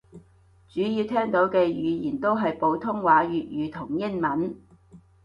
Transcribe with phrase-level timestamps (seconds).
[0.67, 4.57] 主要聽到嘅語言都係普通話粵語同英文